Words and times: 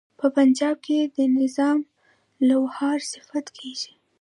په 0.19 0.27
پنجاب 0.35 0.75
کې 0.85 0.97
د 1.15 1.17
نظام 1.39 1.79
لوهار 2.47 2.99
صفت 3.13 3.45
کیږي. 3.57 3.91